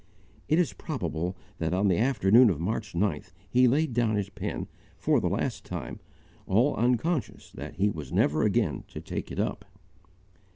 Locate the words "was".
7.87-8.11